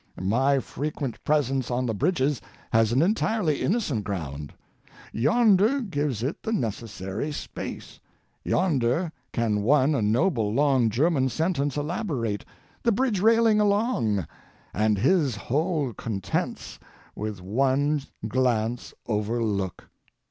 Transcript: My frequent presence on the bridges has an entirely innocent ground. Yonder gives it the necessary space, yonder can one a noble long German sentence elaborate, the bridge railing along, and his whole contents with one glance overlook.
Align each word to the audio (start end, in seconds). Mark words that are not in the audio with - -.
My 0.19 0.57
frequent 0.57 1.23
presence 1.23 1.69
on 1.69 1.85
the 1.85 1.93
bridges 1.93 2.41
has 2.73 2.91
an 2.91 3.03
entirely 3.03 3.61
innocent 3.61 4.03
ground. 4.03 4.51
Yonder 5.13 5.79
gives 5.79 6.23
it 6.23 6.41
the 6.41 6.51
necessary 6.51 7.31
space, 7.31 7.99
yonder 8.43 9.11
can 9.31 9.61
one 9.61 9.93
a 9.93 10.01
noble 10.01 10.51
long 10.51 10.89
German 10.89 11.29
sentence 11.29 11.77
elaborate, 11.77 12.43
the 12.81 12.91
bridge 12.91 13.19
railing 13.19 13.59
along, 13.61 14.25
and 14.73 14.97
his 14.97 15.35
whole 15.35 15.93
contents 15.93 16.79
with 17.15 17.39
one 17.39 18.01
glance 18.27 18.95
overlook. 19.05 19.87